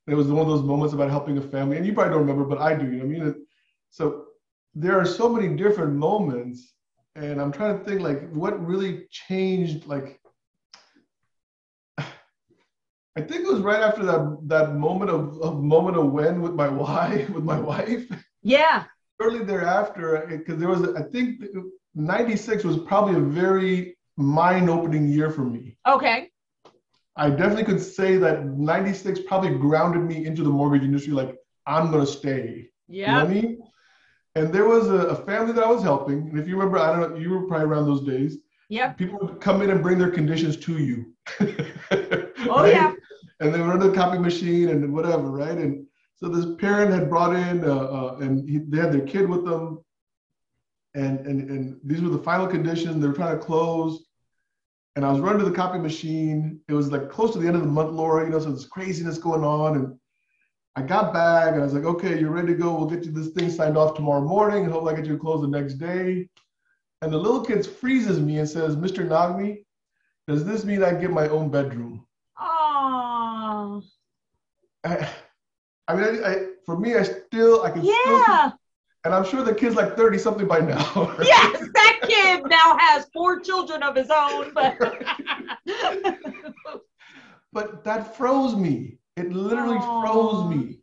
It 0.06 0.14
was 0.14 0.26
one 0.28 0.42
of 0.42 0.48
those 0.48 0.62
moments 0.62 0.94
about 0.94 1.10
helping 1.10 1.38
a 1.38 1.42
family, 1.42 1.76
and 1.76 1.86
you 1.86 1.92
probably 1.92 2.12
don't 2.12 2.26
remember, 2.26 2.44
but 2.44 2.58
I 2.58 2.74
do. 2.74 2.86
You 2.86 2.92
know 2.92 3.06
what 3.06 3.16
I 3.16 3.24
mean? 3.32 3.46
So 3.90 4.24
there 4.74 4.98
are 4.98 5.04
so 5.04 5.28
many 5.28 5.54
different 5.56 5.94
moments, 5.94 6.74
and 7.14 7.40
I'm 7.40 7.52
trying 7.52 7.78
to 7.78 7.84
think 7.84 8.00
like 8.00 8.30
what 8.32 8.64
really 8.64 9.06
changed, 9.10 9.86
like 9.86 10.18
I 11.98 13.20
think 13.20 13.44
it 13.44 13.52
was 13.52 13.60
right 13.60 13.82
after 13.82 14.04
that 14.04 14.38
that 14.46 14.74
moment 14.74 15.10
of, 15.10 15.40
of 15.40 15.62
moment 15.62 15.96
of 15.96 16.10
when 16.10 16.40
with 16.40 16.54
my 16.54 16.68
wife 16.68 17.28
with 17.36 17.44
my 17.44 17.60
wife. 17.60 18.10
Yeah. 18.42 18.84
Shortly 19.20 19.44
thereafter, 19.44 20.26
because 20.28 20.58
there 20.58 20.68
was 20.68 20.82
I 20.96 21.02
think 21.02 21.44
'96 21.94 22.64
was 22.64 22.78
probably 22.78 23.14
a 23.16 23.20
very 23.20 23.96
mind-opening 24.16 25.08
year 25.08 25.30
for 25.30 25.44
me. 25.44 25.76
Okay. 25.86 26.31
I 27.16 27.30
definitely 27.30 27.64
could 27.64 27.80
say 27.80 28.16
that 28.18 28.46
'96 28.46 29.20
probably 29.26 29.50
grounded 29.58 30.02
me 30.02 30.24
into 30.26 30.42
the 30.42 30.50
mortgage 30.50 30.82
industry. 30.82 31.12
Like 31.12 31.36
I'm 31.66 31.90
gonna 31.90 32.06
stay. 32.06 32.68
You 32.88 33.02
know 33.06 33.12
Yeah. 33.12 33.22
what 33.22 33.30
I 33.30 33.34
mean? 33.34 33.58
And 34.34 34.52
there 34.52 34.66
was 34.66 34.88
a, 34.88 35.08
a 35.08 35.16
family 35.26 35.52
that 35.52 35.64
I 35.64 35.70
was 35.70 35.82
helping, 35.82 36.28
and 36.28 36.38
if 36.38 36.48
you 36.48 36.56
remember, 36.56 36.78
I 36.78 36.96
don't 36.98 37.12
know, 37.12 37.18
you 37.18 37.30
were 37.30 37.46
probably 37.46 37.66
around 37.66 37.84
those 37.86 38.02
days. 38.02 38.38
Yep. 38.70 38.96
People 38.96 39.18
would 39.20 39.40
come 39.40 39.60
in 39.60 39.68
and 39.70 39.82
bring 39.82 39.98
their 39.98 40.10
conditions 40.10 40.56
to 40.58 40.78
you. 40.78 41.12
Oh, 42.54 42.64
yeah. 42.64 42.92
And 43.40 43.54
they 43.54 43.60
were 43.60 43.70
under 43.70 43.88
the 43.88 43.94
copy 43.94 44.18
machine 44.18 44.68
and 44.70 44.92
whatever, 44.92 45.30
right? 45.30 45.56
And 45.56 45.86
so 46.16 46.28
this 46.28 46.46
parent 46.58 46.90
had 46.92 47.08
brought 47.08 47.34
in, 47.36 47.64
uh, 47.64 47.72
uh, 47.76 48.16
and 48.20 48.48
he, 48.48 48.58
they 48.58 48.78
had 48.78 48.92
their 48.92 49.06
kid 49.06 49.28
with 49.28 49.44
them, 49.44 49.84
and, 50.94 51.20
and 51.26 51.50
and 51.50 51.80
these 51.84 52.00
were 52.00 52.08
the 52.10 52.18
final 52.18 52.46
conditions. 52.46 53.00
They 53.00 53.06
were 53.06 53.14
trying 53.14 53.38
to 53.38 53.44
close, 53.44 54.04
and 54.96 55.04
I 55.04 55.10
was 55.10 55.20
running 55.20 55.38
to 55.38 55.48
the 55.48 55.56
copy 55.56 55.78
machine. 55.78 56.60
It 56.68 56.74
was 56.74 56.92
like 56.92 57.10
close 57.10 57.32
to 57.32 57.38
the 57.38 57.46
end 57.46 57.56
of 57.56 57.62
the 57.62 57.68
month, 57.68 57.92
Laura. 57.92 58.24
You 58.24 58.30
know, 58.30 58.38
so 58.38 58.50
there's 58.50 58.66
craziness 58.66 59.18
going 59.18 59.42
on, 59.42 59.76
and 59.76 59.98
I 60.76 60.82
got 60.82 61.12
back, 61.12 61.52
and 61.52 61.60
I 61.60 61.64
was 61.64 61.74
like, 61.74 61.84
okay, 61.84 62.18
you're 62.18 62.30
ready 62.30 62.48
to 62.48 62.54
go. 62.54 62.74
We'll 62.74 62.88
get 62.88 63.04
you 63.04 63.12
this 63.12 63.28
thing 63.28 63.50
signed 63.50 63.76
off 63.76 63.94
tomorrow 63.94 64.22
morning, 64.22 64.64
and 64.64 64.72
hopefully 64.72 64.94
I 64.94 64.96
get 64.96 65.06
you 65.06 65.14
to 65.14 65.18
close 65.18 65.40
the 65.40 65.48
next 65.48 65.74
day. 65.74 66.28
And 67.00 67.12
the 67.12 67.18
little 67.18 67.44
kid 67.44 67.66
freezes 67.66 68.20
me 68.20 68.38
and 68.38 68.48
says, 68.48 68.76
Mr. 68.76 69.06
Nagmi, 69.06 69.64
does 70.28 70.44
this 70.44 70.64
mean 70.64 70.84
I 70.84 70.94
get 70.94 71.10
my 71.10 71.28
own 71.28 71.50
bedroom? 71.50 72.06
Oh, 72.38 73.82
I, 74.84 75.08
I 75.88 75.94
mean, 75.96 76.04
I, 76.04 76.32
I, 76.32 76.46
for 76.64 76.78
me, 76.78 76.94
I 76.94 77.02
still, 77.02 77.62
I 77.62 77.70
can 77.70 77.82
still, 77.82 77.96
yeah. 77.96 78.52
And 79.04 79.14
I'm 79.14 79.24
sure 79.24 79.42
the 79.42 79.54
kid's 79.54 79.74
like 79.74 79.96
30 79.96 80.18
something 80.18 80.46
by 80.46 80.60
now. 80.60 80.92
right? 80.94 81.18
Yes, 81.26 81.68
that 81.74 82.00
kid 82.06 82.44
now 82.48 82.76
has 82.78 83.06
four 83.12 83.40
children 83.40 83.82
of 83.82 83.96
his 83.96 84.10
own, 84.10 84.52
but 84.54 84.76
But 87.52 87.84
that 87.84 88.16
froze 88.16 88.56
me. 88.56 88.98
It 89.16 89.32
literally 89.32 89.76
Aw. 89.76 90.00
froze 90.00 90.48
me. 90.56 90.78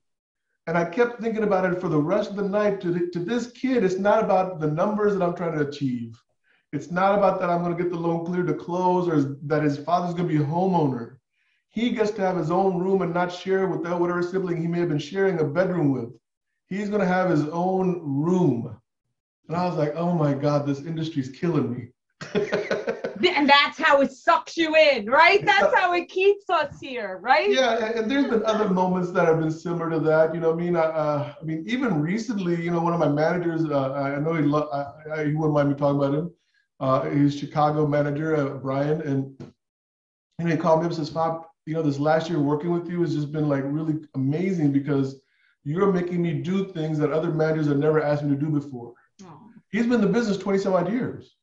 And 0.67 0.77
I 0.77 0.85
kept 0.85 1.19
thinking 1.19 1.43
about 1.43 1.71
it 1.71 1.81
for 1.81 1.89
the 1.89 1.99
rest 1.99 2.29
of 2.29 2.35
the 2.35 2.47
night. 2.47 2.79
To, 2.81 2.93
th- 2.93 3.11
to 3.13 3.19
this 3.19 3.51
kid, 3.51 3.83
it's 3.83 3.97
not 3.97 4.23
about 4.23 4.59
the 4.59 4.67
numbers 4.69 5.15
that 5.15 5.23
I'm 5.23 5.35
trying 5.35 5.57
to 5.57 5.67
achieve. 5.67 6.21
It's 6.71 6.91
not 6.91 7.17
about 7.17 7.39
that 7.39 7.49
I'm 7.49 7.63
going 7.63 7.75
to 7.75 7.81
get 7.81 7.91
the 7.91 7.97
loan 7.97 8.23
cleared 8.23 8.45
to 8.47 8.53
close 8.53 9.07
or 9.07 9.38
that 9.47 9.63
his 9.63 9.79
father's 9.79 10.13
going 10.13 10.29
to 10.29 10.38
be 10.38 10.43
a 10.43 10.45
homeowner. 10.45 11.15
He 11.69 11.89
gets 11.89 12.11
to 12.11 12.21
have 12.21 12.38
his 12.38 12.51
own 12.51 12.77
room 12.77 13.01
and 13.01 13.13
not 13.13 13.33
share 13.33 13.67
with 13.67 13.83
that 13.83 13.99
whatever 13.99 14.21
sibling 14.21 14.61
he 14.61 14.67
may 14.67 14.79
have 14.79 14.89
been 14.89 14.99
sharing 14.99 15.39
a 15.39 15.43
bedroom 15.43 15.91
with. 15.91 16.11
He's 16.69 16.89
going 16.89 17.01
to 17.01 17.07
have 17.07 17.29
his 17.29 17.47
own 17.49 18.01
room. 18.03 18.77
And 19.47 19.57
I 19.57 19.65
was 19.65 19.75
like, 19.75 19.95
oh 19.95 20.13
my 20.13 20.33
God, 20.33 20.67
this 20.67 20.81
industry's 20.81 21.29
killing 21.29 21.73
me. 21.73 21.88
and 22.35 23.49
that's 23.49 23.79
how 23.79 24.01
it 24.01 24.11
sucks 24.11 24.55
you 24.55 24.75
in, 24.75 25.07
right? 25.07 25.43
That's 25.45 25.73
how 25.75 25.93
it 25.93 26.09
keeps 26.09 26.49
us 26.49 26.79
here, 26.79 27.17
right? 27.21 27.49
yeah, 27.49 27.83
and, 27.83 27.99
and 27.99 28.11
there's 28.11 28.27
been 28.27 28.45
other 28.45 28.69
moments 28.69 29.11
that 29.11 29.25
have 29.25 29.39
been 29.39 29.51
similar 29.51 29.89
to 29.89 29.99
that. 30.01 30.35
You 30.35 30.41
know, 30.41 30.51
I 30.51 30.55
mean, 30.55 30.75
I, 30.75 30.81
uh, 30.81 31.33
I 31.41 31.43
mean, 31.43 31.63
even 31.67 32.01
recently, 32.01 32.61
you 32.61 32.69
know, 32.69 32.81
one 32.81 32.93
of 32.93 32.99
my 32.99 33.09
managers, 33.09 33.65
uh, 33.65 33.93
I 33.93 34.19
know 34.19 34.33
he, 34.35 34.43
lo- 34.43 34.69
I, 34.71 35.21
I, 35.21 35.25
he 35.25 35.33
wouldn't 35.33 35.53
mind 35.53 35.69
me 35.69 35.75
talking 35.75 35.97
about 35.97 36.13
him. 36.13 36.31
Uh, 36.79 37.09
he's 37.09 37.38
Chicago 37.38 37.88
manager, 37.88 38.35
uh, 38.35 38.57
Brian, 38.57 39.01
and 39.01 39.35
know, 40.39 40.51
he 40.51 40.57
called 40.57 40.79
me 40.79 40.85
up 40.85 40.91
and 40.91 40.97
says, 40.97 41.09
"Fab, 41.09 41.43
you 41.65 41.73
know, 41.73 41.81
this 41.81 41.99
last 41.99 42.29
year 42.29 42.39
working 42.39 42.71
with 42.71 42.89
you 42.89 43.01
has 43.01 43.13
just 43.13 43.31
been 43.31 43.49
like 43.49 43.63
really 43.65 43.99
amazing 44.15 44.71
because 44.71 45.21
you're 45.63 45.91
making 45.91 46.21
me 46.21 46.33
do 46.33 46.71
things 46.71 46.97
that 46.99 47.11
other 47.11 47.31
managers 47.31 47.67
have 47.67 47.77
never 47.77 48.01
asked 48.01 48.23
me 48.23 48.35
to 48.35 48.41
do 48.41 48.49
before." 48.49 48.93
Oh, 49.23 49.49
He's 49.71 49.83
been 49.83 49.95
in 49.95 50.01
the 50.01 50.07
business 50.07 50.37
20 50.37 50.59
some 50.59 50.73
odd 50.73 50.91
years. 50.91 51.35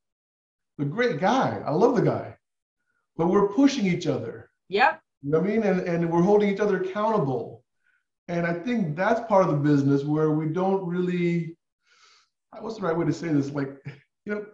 The 0.79 0.85
great 0.85 1.21
guy. 1.21 1.63
I 1.65 1.71
love 1.71 1.97
the 1.97 2.03
guy. 2.03 2.37
But 3.17 3.29
we're 3.29 3.49
pushing 3.49 3.87
each 3.87 4.07
other. 4.07 4.51
Yep. 4.69 5.01
You 5.23 5.31
know 5.31 5.41
what 5.41 5.49
I 5.49 5.53
mean? 5.53 5.63
And, 5.63 5.81
and 5.81 6.11
we're 6.11 6.23
holding 6.23 6.51
each 6.51 6.61
other 6.61 6.83
accountable. 6.83 7.65
And 8.29 8.47
I 8.47 8.53
think 8.53 8.97
that's 8.97 9.27
part 9.29 9.45
of 9.45 9.51
the 9.51 9.57
business 9.57 10.05
where 10.05 10.31
we 10.31 10.49
don't 10.49 10.85
really, 10.87 11.57
what's 12.61 12.77
the 12.77 12.83
right 12.83 12.97
way 12.97 13.07
to 13.07 13.13
say 13.13 13.29
this? 13.29 13.51
Like, 13.51 13.71
you 14.27 14.35
know, 14.35 14.47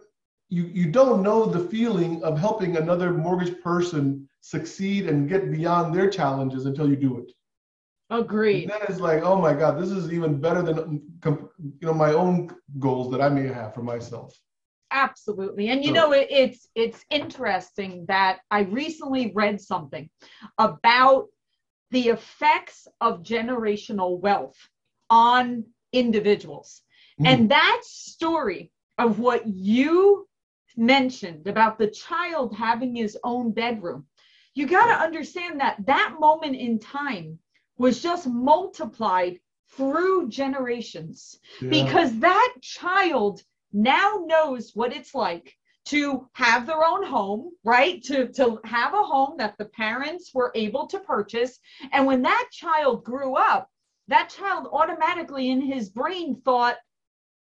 you, 0.49 0.65
you 0.65 0.91
don't 0.91 1.23
know 1.23 1.45
the 1.45 1.67
feeling 1.67 2.23
of 2.23 2.37
helping 2.37 2.77
another 2.77 3.11
mortgage 3.11 3.59
person 3.61 4.29
succeed 4.41 5.07
and 5.07 5.27
get 5.27 5.51
beyond 5.51 5.93
their 5.93 6.09
challenges 6.09 6.65
until 6.65 6.87
you 6.87 6.95
do 6.95 7.17
it. 7.17 7.31
Agreed. 8.13 8.63
And 8.63 8.71
then 8.71 8.81
it's 8.87 8.99
like, 8.99 9.23
oh 9.23 9.35
my 9.41 9.53
God, 9.53 9.81
this 9.81 9.89
is 9.89 10.13
even 10.13 10.39
better 10.39 10.61
than 10.61 11.01
you 11.25 11.49
know 11.81 11.93
my 11.93 12.13
own 12.13 12.49
goals 12.79 13.11
that 13.11 13.21
I 13.21 13.29
may 13.29 13.47
have 13.47 13.73
for 13.73 13.81
myself. 13.81 14.37
Absolutely, 14.91 15.69
and 15.69 15.83
you 15.83 15.89
so, 15.89 15.93
know 15.93 16.11
it, 16.11 16.27
it's 16.29 16.67
it's 16.75 17.03
interesting 17.09 18.05
that 18.07 18.39
I 18.51 18.61
recently 18.61 19.31
read 19.33 19.59
something 19.59 20.09
about 20.59 21.27
the 21.89 22.09
effects 22.09 22.87
of 23.01 23.23
generational 23.23 24.19
wealth 24.19 24.57
on 25.09 25.65
individuals, 25.91 26.83
mm. 27.19 27.27
and 27.27 27.49
that 27.49 27.81
story 27.83 28.71
of 28.99 29.17
what 29.17 29.47
you 29.47 30.27
mentioned 30.77 31.47
about 31.47 31.79
the 31.79 31.87
child 31.87 32.55
having 32.55 32.95
his 32.95 33.17
own 33.23 33.51
bedroom. 33.51 34.05
You 34.53 34.67
got 34.67 34.85
to 34.85 35.03
understand 35.03 35.61
that 35.61 35.83
that 35.87 36.17
moment 36.19 36.55
in 36.55 36.77
time 36.77 37.39
was 37.77 38.01
just 38.01 38.27
multiplied 38.27 39.39
through 39.75 40.29
generations 40.29 41.39
yeah. 41.61 41.69
because 41.69 42.19
that 42.19 42.53
child 42.61 43.41
now 43.71 44.23
knows 44.25 44.71
what 44.75 44.93
it's 44.93 45.15
like 45.15 45.55
to 45.85 46.27
have 46.33 46.65
their 46.65 46.83
own 46.85 47.03
home, 47.03 47.51
right? 47.63 48.01
To, 48.03 48.27
to 48.33 48.59
have 48.63 48.93
a 48.93 49.01
home 49.01 49.35
that 49.37 49.57
the 49.57 49.65
parents 49.65 50.31
were 50.33 50.51
able 50.55 50.87
to 50.87 50.99
purchase. 50.99 51.59
And 51.91 52.05
when 52.05 52.21
that 52.21 52.49
child 52.51 53.03
grew 53.03 53.35
up, 53.35 53.69
that 54.07 54.29
child 54.29 54.67
automatically 54.71 55.49
in 55.49 55.61
his 55.61 55.89
brain 55.89 56.41
thought, 56.45 56.77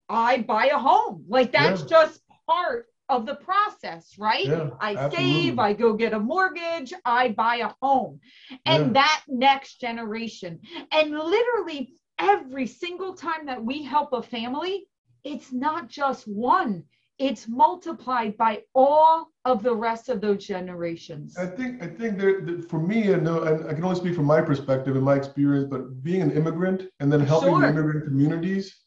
I 0.09 0.39
buy 0.39 0.67
a 0.67 0.79
home. 0.79 1.25
Like 1.29 1.53
that's 1.53 1.83
yeah. 1.83 1.87
just 1.87 2.21
part 2.49 2.87
of 3.13 3.27
the 3.27 3.37
process, 3.37 4.15
right? 4.19 4.47
Yeah, 4.47 4.71
I 4.81 4.97
absolutely. 4.97 5.43
save, 5.43 5.59
I 5.59 5.73
go 5.75 5.93
get 5.95 6.13
a 6.15 6.19
mortgage, 6.19 6.93
I 7.05 7.29
buy 7.29 7.57
a 7.57 7.71
home. 7.81 8.21
And 8.67 8.87
yeah. 8.87 8.93
that 9.03 9.23
next 9.29 9.81
generation. 9.81 10.61
And 10.91 11.11
literally 11.11 11.93
every 12.19 12.67
single 12.67 13.15
time 13.15 13.47
that 13.47 13.63
we 13.63 13.83
help 13.83 14.13
a 14.13 14.23
family, 14.23 14.87
it's 15.25 15.53
not 15.53 15.89
just 15.89 16.27
one, 16.27 16.85
it's 17.19 17.47
multiplied 17.47 18.37
by 18.37 18.63
all 18.75 19.29
of 19.45 19.63
the 19.63 19.75
rest 19.75 20.09
of 20.09 20.21
those 20.21 20.45
generations. 20.45 21.37
I 21.37 21.47
think 21.47 21.83
I 21.83 21.87
think 21.87 22.19
there, 22.19 22.63
for 22.69 22.81
me, 22.81 23.13
I 23.13 23.17
know 23.17 23.45
I 23.45 23.75
can 23.75 23.85
only 23.85 23.97
speak 23.97 24.15
from 24.15 24.25
my 24.25 24.41
perspective 24.41 24.97
and 24.97 25.05
my 25.05 25.17
experience, 25.17 25.67
but 25.71 26.03
being 26.03 26.23
an 26.23 26.33
immigrant 26.33 26.89
and 27.01 27.13
then 27.13 27.21
helping 27.21 27.51
sure. 27.51 27.65
immigrant 27.65 28.05
communities, 28.05 28.83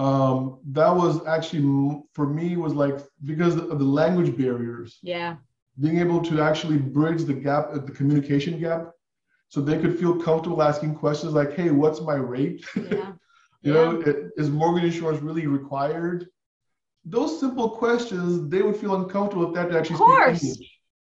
um, 0.00 0.58
that 0.72 0.90
was 1.02 1.26
actually 1.26 1.62
for 2.14 2.26
me 2.26 2.56
was 2.56 2.74
like 2.74 2.98
because 3.24 3.56
of 3.56 3.78
the 3.78 3.84
language 4.00 4.36
barriers. 4.36 4.98
Yeah. 5.02 5.36
Being 5.78 5.98
able 5.98 6.22
to 6.22 6.40
actually 6.40 6.78
bridge 6.78 7.24
the 7.24 7.34
gap, 7.34 7.68
uh, 7.72 7.78
the 7.78 7.92
communication 7.92 8.58
gap, 8.58 8.92
so 9.48 9.60
they 9.60 9.78
could 9.78 9.98
feel 9.98 10.14
comfortable 10.16 10.62
asking 10.62 10.94
questions 10.94 11.32
like, 11.32 11.52
"Hey, 11.52 11.70
what's 11.70 12.00
my 12.00 12.18
rate? 12.34 12.64
Yeah. 12.76 13.12
you 13.62 13.74
yeah. 13.74 13.90
know, 13.92 14.30
is 14.40 14.48
mortgage 14.48 14.84
insurance 14.84 15.20
really 15.28 15.46
required?" 15.46 16.26
Those 17.04 17.38
simple 17.38 17.68
questions, 17.82 18.48
they 18.52 18.62
would 18.62 18.76
feel 18.76 18.94
uncomfortable 18.94 19.48
if 19.48 19.54
that 19.54 19.74
actually. 19.76 19.96
Of 19.96 20.00
course, 20.00 20.58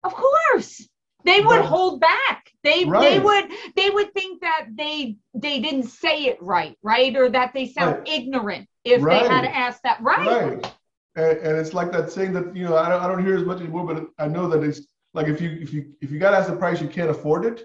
of 0.03 0.13
course, 0.25 0.89
they 1.29 1.41
would 1.41 1.61
but, 1.61 1.65
hold 1.65 1.99
back 1.99 2.51
they 2.63 2.85
right. 2.85 3.01
they 3.01 3.19
would 3.19 3.45
they 3.75 3.89
would 3.89 4.13
think 4.13 4.41
that 4.41 4.67
they 4.75 5.15
they 5.33 5.59
didn't 5.59 5.83
say 5.83 6.25
it 6.25 6.41
right 6.41 6.77
right 6.83 7.15
or 7.15 7.29
that 7.29 7.53
they 7.53 7.67
sound 7.67 7.97
right. 7.97 8.07
ignorant 8.07 8.67
if 8.83 9.01
right. 9.01 9.23
they 9.23 9.29
had 9.29 9.41
to 9.41 9.55
ask 9.55 9.81
that 9.83 10.01
right 10.01 10.27
right 10.27 10.75
and, 11.15 11.37
and, 11.39 11.57
it's 11.57 11.73
like 11.73 11.91
that 11.91 12.11
saying 12.11 12.33
that 12.33 12.55
you 12.55 12.63
know 12.63 12.77
I 12.77 12.89
don't, 12.89 13.01
I 13.01 13.07
don't 13.07 13.25
hear 13.25 13.35
as 13.35 13.43
much 13.43 13.59
anymore 13.59 13.85
but 13.85 14.07
i 14.17 14.27
know 14.27 14.47
that 14.49 14.63
it's 14.63 14.81
like 15.13 15.27
if 15.27 15.41
you 15.41 15.57
if 15.61 15.73
you 15.73 15.93
if 16.01 16.11
you 16.11 16.19
got 16.19 16.33
asked 16.33 16.49
the 16.49 16.55
price 16.55 16.81
you 16.81 16.87
can't 16.87 17.09
afford 17.09 17.45
it 17.45 17.63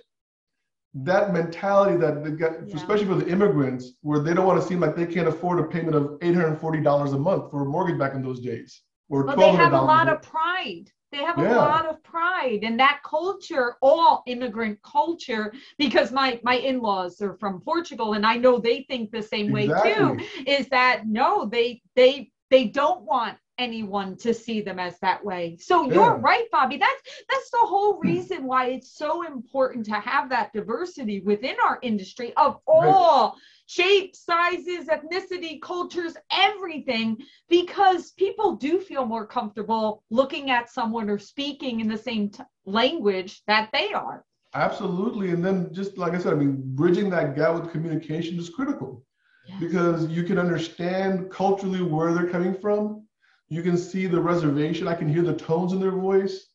that 0.94 1.33
mentality 1.33 1.97
that 1.97 2.23
they 2.23 2.30
got, 2.30 2.52
yeah. 2.66 2.76
especially 2.76 3.06
for 3.06 3.16
the 3.16 3.28
immigrants, 3.28 3.94
where 4.02 4.21
they 4.21 4.33
don't 4.33 4.47
want 4.47 4.61
to 4.62 4.66
seem 4.66 4.80
like 4.80 4.94
they 4.94 5.06
can't 5.06 5.26
afford 5.26 5.59
a 5.59 5.64
payment 5.64 5.97
of 5.97 6.18
eight 6.23 6.35
hundred 6.35 6.56
forty 6.56 6.80
dollars 6.80 7.12
a 7.12 7.18
month 7.18 7.50
for 7.50 7.62
a 7.62 7.64
mortgage 7.64 7.99
back 7.99 8.14
in 8.14 8.23
those 8.23 8.40
days, 8.40 8.83
or 9.09 9.25
well, 9.25 9.37
they 9.37 9.50
have 9.50 9.73
a 9.73 9.80
lot 9.80 10.09
of 10.09 10.23
pride. 10.23 10.90
They 11.11 11.18
have 11.18 11.38
yeah. 11.38 11.54
a 11.54 11.59
lot 11.59 11.87
of 11.87 12.02
pride 12.02 12.13
and 12.45 12.79
that 12.79 13.01
culture, 13.05 13.77
all 13.83 14.23
immigrant 14.27 14.81
culture, 14.83 15.53
because 15.79 16.13
my 16.13 16.41
my 16.43 16.57
in-laws 16.57 17.21
are 17.21 17.35
from 17.35 17.61
Portugal 17.61 18.15
and 18.15 18.27
I 18.27 18.37
know 18.37 18.59
they 18.59 18.83
think 18.83 19.11
the 19.11 19.23
same 19.23 19.55
exactly. 19.57 19.91
way 19.91 19.95
too, 19.95 20.43
is 20.47 20.69
that 20.69 21.07
no, 21.07 21.47
they 21.47 21.83
they 21.97 22.31
they 22.51 22.65
don't 22.67 23.03
want 23.03 23.37
anyone 23.59 24.17
to 24.17 24.35
see 24.35 24.61
them 24.61 24.79
as 24.79 24.99
that 24.99 25.25
way. 25.25 25.57
So 25.61 25.87
yeah. 25.87 25.95
you're 25.95 26.17
right, 26.17 26.47
Bobby. 26.51 26.77
That's 26.77 27.03
that's 27.29 27.51
the 27.51 27.59
whole 27.63 27.99
reason 27.99 28.45
why 28.45 28.67
it's 28.67 28.97
so 28.97 29.27
important 29.27 29.87
to 29.87 29.95
have 29.95 30.29
that 30.31 30.53
diversity 30.53 31.21
within 31.21 31.57
our 31.65 31.79
industry 31.83 32.33
of 32.37 32.59
all 32.67 33.33
right. 33.33 33.41
Shapes, 33.66 34.25
sizes, 34.25 34.88
ethnicity, 34.88 35.61
cultures, 35.61 36.16
everything, 36.30 37.16
because 37.49 38.12
people 38.12 38.56
do 38.56 38.80
feel 38.80 39.06
more 39.06 39.26
comfortable 39.26 40.02
looking 40.11 40.50
at 40.50 40.71
someone 40.71 41.09
or 41.09 41.18
speaking 41.18 41.80
in 41.80 41.88
the 41.88 41.99
same 41.99 42.28
t- 42.28 42.42
language 42.66 43.42
that 43.47 43.71
they 43.73 43.92
are. 43.92 44.25
Absolutely. 44.54 45.30
And 45.30 45.44
then 45.44 45.73
just 45.73 45.99
like 45.99 46.14
I 46.14 46.18
said, 46.18 46.33
I 46.33 46.37
mean, 46.37 46.62
bridging 46.75 47.11
that 47.11 47.35
gap 47.35 47.54
with 47.54 47.73
communication 47.73 48.38
is 48.38 48.50
critical. 48.50 49.04
Yes. 49.47 49.61
Because 49.61 50.06
you 50.06 50.23
can 50.23 50.38
understand 50.38 51.30
culturally 51.30 51.83
where 51.83 52.14
they're 52.14 52.30
coming 52.30 52.54
from, 52.54 53.06
you 53.49 53.62
can 53.62 53.76
see 53.76 54.06
the 54.06 54.21
reservation. 54.21 54.88
I 54.88 54.94
can 54.94 55.09
hear 55.09 55.23
the 55.23 55.35
tones 55.35 55.73
in 55.73 55.80
their 55.80 55.90
voice. 55.90 56.47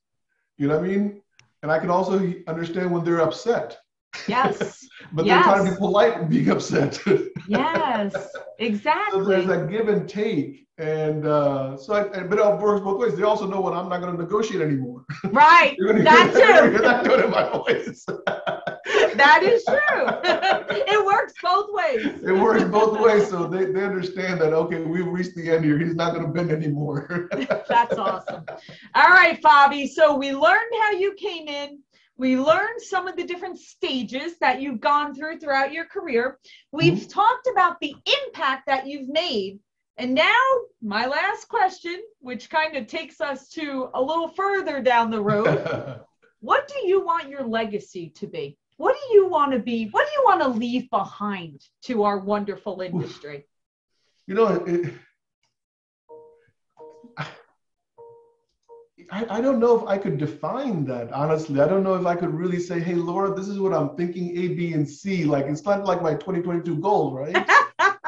You 0.58 0.68
know 0.68 0.78
what 0.78 0.86
I 0.86 0.88
mean? 0.88 1.22
And 1.62 1.72
I 1.72 1.80
can 1.80 1.90
also 1.90 2.34
understand 2.48 2.92
when 2.92 3.04
they're 3.04 3.22
upset. 3.22 3.78
Yes. 4.30 4.88
but 5.14 5.26
yes. 5.26 5.46
they're 5.46 5.54
trying 5.54 5.66
to 5.66 5.72
be 5.72 5.78
polite 5.78 6.18
and 6.18 6.30
being 6.30 6.50
upset. 6.50 7.00
yes, 7.48 8.14
exactly. 8.60 9.20
So 9.20 9.26
there's 9.26 9.50
a 9.50 9.68
give 9.68 9.88
and 9.88 10.08
take. 10.08 10.68
And 10.78 11.26
uh, 11.26 11.76
so, 11.76 11.94
I, 11.94 12.24
but 12.24 12.40
it 12.40 12.60
works 12.62 12.82
both 12.82 13.00
ways. 13.00 13.16
They 13.16 13.24
also 13.24 13.46
know 13.46 13.60
when 13.60 13.74
I'm 13.74 13.90
not 13.90 14.00
going 14.00 14.16
to 14.16 14.22
negotiate 14.22 14.62
anymore. 14.62 15.06
Right. 15.26 15.76
that 15.78 16.32
too. 16.34 16.72
You're 16.72 16.82
not 16.82 17.04
doing 17.04 17.20
it 17.20 17.30
my 17.30 17.50
voice. 17.50 18.06
that 18.06 19.44
is 19.44 19.66
true. 19.66 20.06
it 20.88 21.06
works 21.06 21.34
both 21.44 21.68
ways. 21.74 22.06
It 22.24 22.32
works 22.32 22.64
both 22.64 23.00
ways. 23.00 23.30
So 23.30 23.48
they, 23.48 23.66
they 23.66 23.84
understand 23.84 24.40
that, 24.40 24.54
okay, 24.54 24.80
we've 24.80 25.06
reached 25.06 25.36
the 25.36 25.52
end 25.52 25.66
here. 25.66 25.78
He's 25.78 25.96
not 25.96 26.14
going 26.14 26.26
to 26.26 26.32
bend 26.32 26.52
anymore. 26.52 27.28
That's 27.68 27.98
awesome. 27.98 28.46
All 28.96 29.10
right, 29.10 29.40
Fabi. 29.42 29.90
So 29.90 30.16
we 30.16 30.32
learned 30.32 30.72
how 30.82 30.92
you 30.92 31.14
came 31.16 31.50
in. 31.50 31.80
We 32.20 32.38
learned 32.38 32.82
some 32.82 33.08
of 33.08 33.16
the 33.16 33.24
different 33.24 33.58
stages 33.60 34.38
that 34.40 34.62
you've 34.62 34.82
gone 34.82 35.16
through 35.16 35.40
throughout 35.40 35.72
your 35.72 35.86
career. 35.86 36.38
We've 36.74 36.96
mm-hmm. 36.96 37.08
talked 37.08 37.48
about 37.50 37.80
the 37.80 37.96
impact 38.26 38.68
that 38.68 38.86
you've 38.86 39.08
made. 39.08 39.60
And 39.96 40.16
now, 40.16 40.42
my 40.82 41.06
last 41.06 41.48
question, 41.48 41.98
which 42.20 42.50
kind 42.50 42.76
of 42.76 42.88
takes 42.88 43.22
us 43.22 43.48
to 43.52 43.90
a 43.94 44.02
little 44.02 44.28
further 44.28 44.82
down 44.82 45.12
the 45.12 45.22
road. 45.22 46.02
what 46.42 46.68
do 46.68 46.86
you 46.86 47.06
want 47.06 47.30
your 47.30 47.44
legacy 47.44 48.10
to 48.18 48.28
be? 48.28 48.58
What 48.76 48.98
do 48.98 49.16
you 49.16 49.30
want 49.30 49.54
to 49.54 49.60
be? 49.60 49.88
What 49.88 50.06
do 50.06 50.12
you 50.20 50.26
want 50.26 50.42
to 50.42 50.50
leave 50.50 50.90
behind 50.90 51.62
to 51.84 52.04
our 52.04 52.20
wonderful 52.20 52.82
industry? 52.82 53.48
You 54.28 54.36
know, 54.36 54.48
it, 54.66 54.94
I, 59.12 59.38
I 59.38 59.42
don't 59.42 59.60
know 59.60 59.80
if 59.80 59.88
I 59.88 59.98
could 59.98 60.18
define 60.18 60.86
that, 60.86 61.12
honestly. 61.12 61.60
I 61.60 61.68
don't 61.68 61.84
know 61.84 61.96
if 61.96 62.06
I 62.06 62.16
could 62.16 62.34
really 62.34 62.60
say, 62.60 62.80
hey, 62.80 62.94
Laura, 62.94 63.34
this 63.34 63.48
is 63.48 63.60
what 63.60 63.74
I'm 63.74 63.96
thinking 63.96 64.38
A, 64.38 64.50
B, 64.50 64.74
and 64.74 64.88
C. 64.88 65.24
Like, 65.24 65.46
it's 65.46 65.66
not 65.66 65.86
like 65.86 66.02
my 66.02 66.14
2022 66.14 66.76
goal, 66.78 67.14
right? 67.14 67.34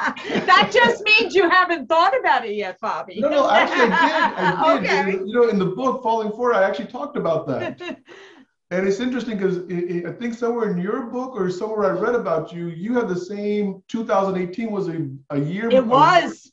that 0.06 0.70
just 0.72 1.04
means 1.04 1.34
you 1.34 1.50
haven't 1.50 1.88
thought 1.88 2.18
about 2.20 2.46
it 2.46 2.56
yet, 2.56 2.80
Bobby. 2.80 3.20
No, 3.20 3.30
no, 3.30 3.50
actually, 3.50 3.92
I 3.92 4.08
did. 4.08 4.38
I 4.38 4.80
did. 4.80 4.88
Okay. 4.88 5.12
You 5.26 5.34
know, 5.34 5.50
in 5.50 5.58
the 5.58 5.66
book, 5.66 6.04
Falling 6.04 6.32
Forward, 6.32 6.56
I 6.56 6.64
actually 6.64 6.88
talked 6.88 7.18
about 7.18 7.48
that. 7.48 7.82
and 8.72 8.88
it's 8.88 9.00
interesting 9.00 9.38
because 9.38 9.58
I 10.06 10.12
think 10.14 10.36
somewhere 10.36 10.70
in 10.70 10.78
your 10.78 11.08
book 11.08 11.32
or 11.36 11.50
somewhere 11.50 11.86
I 11.86 12.00
read 12.00 12.16
about 12.16 12.54
you, 12.54 12.68
you 12.68 12.94
had 12.94 13.08
the 13.08 13.20
same 13.20 13.84
2018 13.88 14.72
was 14.72 14.88
a, 14.88 15.08
a 15.32 15.40
year. 15.40 15.70
It 15.70 15.86
was. 15.86 16.52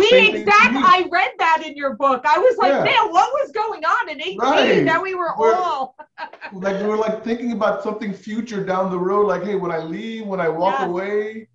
We 0.00 0.28
exactly. 0.28 0.80
I 0.82 1.06
read 1.10 1.32
that 1.38 1.62
in 1.66 1.76
your 1.76 1.94
book. 1.94 2.22
I 2.24 2.38
was 2.38 2.56
like, 2.56 2.72
yeah. 2.72 2.84
man, 2.84 3.12
what 3.12 3.30
was 3.32 3.52
going 3.52 3.84
on 3.84 4.08
in 4.08 4.20
18 4.20 4.38
right. 4.38 4.84
that 4.86 5.02
we 5.02 5.14
were 5.14 5.32
we're, 5.38 5.54
all 5.54 5.96
like 6.52 6.80
we 6.80 6.86
were 6.86 6.96
like 6.96 7.22
thinking 7.22 7.52
about 7.52 7.82
something 7.82 8.12
future 8.12 8.64
down 8.64 8.90
the 8.90 8.98
road. 8.98 9.26
Like, 9.26 9.44
hey, 9.44 9.56
when 9.56 9.70
I 9.70 9.78
leave, 9.78 10.26
when 10.26 10.40
I 10.40 10.48
walk 10.48 10.80
yes. 10.80 10.88
away, 10.88 11.48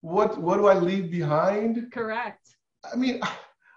what 0.00 0.38
what 0.38 0.58
do 0.58 0.66
I 0.66 0.78
leave 0.78 1.10
behind? 1.10 1.90
Correct. 1.92 2.48
I 2.90 2.96
mean, 2.96 3.20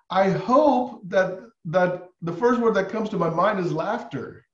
I 0.09 0.29
hope 0.29 1.01
that 1.09 1.39
that 1.65 2.09
the 2.21 2.33
first 2.33 2.59
word 2.59 2.75
that 2.75 2.89
comes 2.89 3.09
to 3.09 3.17
my 3.17 3.29
mind 3.29 3.59
is 3.59 3.71
laughter. 3.71 4.45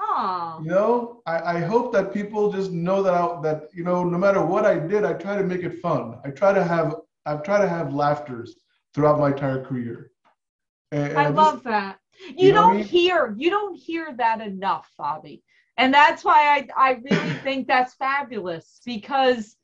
Aww. 0.00 0.64
You 0.64 0.70
know, 0.70 1.22
I, 1.26 1.56
I 1.56 1.60
hope 1.60 1.92
that 1.92 2.14
people 2.14 2.50
just 2.50 2.70
know 2.72 3.02
that 3.02 3.14
I, 3.14 3.40
that 3.42 3.68
you 3.72 3.84
know, 3.84 4.02
no 4.04 4.18
matter 4.18 4.44
what 4.44 4.64
I 4.64 4.78
did, 4.78 5.04
I 5.04 5.12
try 5.12 5.36
to 5.36 5.44
make 5.44 5.62
it 5.62 5.80
fun. 5.80 6.18
I 6.24 6.30
try 6.30 6.52
to 6.52 6.64
have 6.64 6.96
I 7.24 7.36
try 7.36 7.60
to 7.60 7.68
have 7.68 7.92
laughters 7.92 8.56
throughout 8.94 9.18
my 9.18 9.30
entire 9.30 9.64
career. 9.64 10.10
And, 10.90 11.10
and 11.10 11.18
I, 11.18 11.22
I 11.22 11.24
just, 11.26 11.36
love 11.36 11.62
that. 11.64 11.98
You, 12.20 12.48
you 12.48 12.52
know 12.52 12.62
don't 12.62 12.72
I 12.72 12.76
mean? 12.76 12.84
hear 12.84 13.34
you 13.36 13.50
don't 13.50 13.74
hear 13.74 14.14
that 14.16 14.40
enough, 14.40 14.88
Fabi. 14.98 15.42
And 15.78 15.92
that's 15.92 16.24
why 16.24 16.56
I, 16.56 16.68
I 16.76 16.92
really 17.10 17.34
think 17.44 17.66
that's 17.66 17.94
fabulous 17.94 18.80
because 18.84 19.56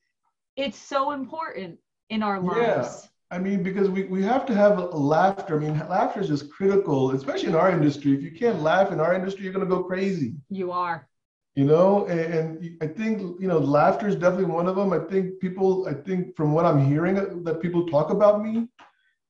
it's 0.57 0.79
so 0.79 1.13
important 1.13 1.79
in 2.11 2.23
our 2.23 2.41
lives. 2.41 3.03
Yeah. 3.03 3.09
I 3.31 3.39
mean, 3.39 3.63
because 3.63 3.91
we, 3.91 4.05
we 4.05 4.23
have 4.23 4.47
to 4.47 4.55
have 4.55 4.79
laughter. 4.95 5.57
I 5.57 5.59
mean, 5.59 5.79
laughter 5.89 6.21
is 6.21 6.29
just 6.29 6.51
critical, 6.51 7.11
especially 7.11 7.49
in 7.49 7.55
our 7.55 7.71
industry. 7.71 8.15
If 8.15 8.23
you 8.23 8.31
can't 8.31 8.63
laugh 8.63 8.91
in 8.91 9.01
our 9.01 9.15
industry, 9.15 9.45
you're 9.45 9.53
going 9.53 9.69
to 9.69 9.75
go 9.75 9.83
crazy. 9.83 10.35
You 10.49 10.73
are. 10.73 11.07
You 11.55 11.65
know, 11.65 12.07
and, 12.07 12.35
and, 12.35 12.79
I 12.81 12.87
think, 12.87 13.21
you 13.41 13.49
know, 13.49 13.59
laughter 13.59 14.09
is 14.09 14.15
definitely 14.15 14.47
one 14.47 14.67
of 14.67 14.77
them. 14.77 14.93
I 14.93 15.01
think 15.01 15.41
people, 15.41 15.87
I 15.89 15.93
think 15.93 16.37
from 16.37 16.53
what 16.53 16.65
I'm 16.65 16.87
hearing 16.87 17.19
uh, 17.19 17.27
that 17.43 17.61
people 17.61 17.87
talk 17.87 18.11
about 18.11 18.43
me 18.43 18.69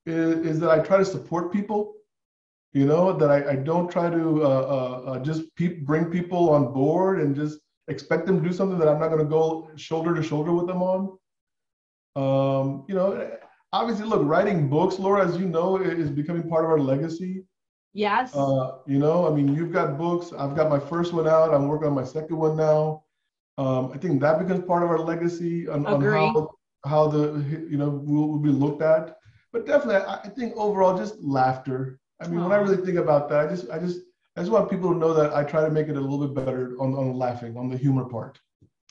is, 0.09 0.47
is 0.47 0.61
that 0.61 0.71
I 0.71 0.79
try 0.81 0.99
to 0.99 1.05
support 1.05 1.53
people 1.53 1.95
you 2.73 2.85
know 2.85 3.13
that 3.13 3.31
i, 3.31 3.53
I 3.53 3.57
don't 3.57 3.91
try 3.91 4.11
to 4.11 4.45
uh, 4.45 4.49
uh, 4.49 5.11
uh 5.11 5.19
just 5.21 5.55
pe- 5.57 5.81
bring 5.91 6.07
people 6.07 6.51
on 6.51 6.73
board 6.73 7.21
and 7.21 7.35
just 7.35 7.59
expect 7.89 8.27
them 8.27 8.43
to 8.43 8.49
do 8.49 8.55
something 8.55 8.79
that 8.79 8.89
i'm 8.89 9.01
not 9.01 9.09
going 9.09 9.25
to 9.25 9.31
go 9.39 9.71
shoulder 9.77 10.15
to 10.15 10.23
shoulder 10.23 10.53
with 10.53 10.67
them 10.67 10.83
on. 10.83 11.19
Um, 12.17 12.85
you 12.89 12.95
know 12.95 13.31
obviously 13.73 14.07
look 14.07 14.23
writing 14.25 14.69
books 14.69 14.99
laura 14.99 15.27
as 15.27 15.37
you 15.37 15.47
know 15.47 15.77
is 15.77 16.11
becoming 16.11 16.49
part 16.49 16.65
of 16.65 16.71
our 16.71 16.81
legacy. 16.81 17.45
Yes. 17.95 18.35
Uh, 18.35 18.79
you 18.87 18.99
know 18.99 19.27
i 19.27 19.31
mean 19.31 19.55
you've 19.55 19.73
got 19.73 19.99
books. 19.99 20.33
I've 20.39 20.55
got 20.55 20.69
my 20.69 20.79
first 20.79 21.13
one 21.13 21.29
out. 21.29 21.55
I'm 21.55 21.69
working 21.69 21.89
on 21.89 21.95
my 21.95 22.05
second 22.05 22.37
one 22.37 22.57
now. 22.57 23.05
Um, 23.57 23.93
i 23.95 23.99
think 23.99 24.21
that 24.21 24.39
becomes 24.39 24.65
part 24.67 24.83
of 24.83 24.91
our 24.91 24.99
legacy 24.99 25.69
on, 25.69 25.87
on 25.87 26.03
how 26.03 26.51
how 26.85 27.09
the 27.09 27.23
you 27.71 27.79
know 27.79 27.91
will, 27.91 28.29
will 28.33 28.39
be 28.39 28.51
looked 28.51 28.83
at 28.83 29.18
but 29.53 29.67
definitely 29.67 29.97
I, 29.97 30.21
I 30.25 30.29
think 30.29 30.57
overall 30.57 30.97
just 30.97 31.21
laughter 31.21 32.01
I 32.21 32.27
mean, 32.27 32.43
when 32.43 32.53
I 32.53 32.57
really 32.57 32.85
think 32.85 32.99
about 32.99 33.29
that, 33.29 33.47
I 33.47 33.49
just, 33.49 33.71
I 33.71 33.79
just, 33.79 34.01
I 34.37 34.41
just 34.41 34.51
want 34.51 34.71
people 34.71 34.93
to 34.93 34.99
know 34.99 35.15
that 35.15 35.35
I 35.35 35.45
try 35.45 35.63
to 35.63 35.71
make 35.71 35.89
it 35.89 35.97
a 35.97 36.01
little 36.01 36.27
bit 36.27 36.45
better 36.45 36.75
on, 36.81 36.95
on 36.95 37.17
laughing, 37.17 37.57
on 37.57 37.69
the 37.69 37.77
humor 37.77 38.05
part. 38.05 38.41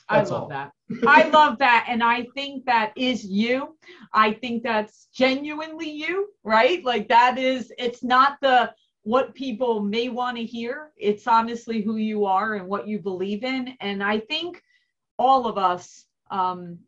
That's 0.08 0.30
I 0.30 0.34
love 0.34 0.42
all. 0.44 0.48
that. 0.48 0.72
I 1.06 1.28
love 1.28 1.58
that. 1.58 1.86
And 1.88 2.02
I 2.02 2.26
think 2.34 2.64
that 2.64 2.92
is 2.96 3.24
you. 3.24 3.76
I 4.14 4.32
think 4.32 4.62
that's 4.62 5.08
genuinely 5.12 5.90
you, 5.90 6.28
right? 6.42 6.82
Like 6.84 7.08
that 7.08 7.36
is, 7.36 7.70
it's 7.78 8.02
not 8.02 8.38
the, 8.40 8.72
what 9.02 9.34
people 9.34 9.80
may 9.80 10.08
want 10.08 10.38
to 10.38 10.44
hear. 10.44 10.90
It's 10.96 11.26
honestly 11.26 11.82
who 11.82 11.96
you 11.96 12.24
are 12.24 12.54
and 12.54 12.66
what 12.66 12.88
you 12.88 12.98
believe 12.98 13.44
in. 13.44 13.74
And 13.80 14.02
I 14.02 14.20
think 14.20 14.62
all 15.18 15.46
of 15.46 15.58
us 15.58 16.06
um, 16.30 16.78